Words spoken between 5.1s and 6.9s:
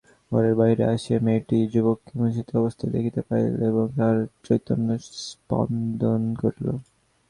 সম্পাদন করিল।